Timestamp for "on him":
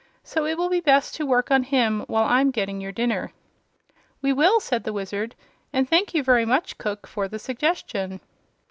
1.51-2.05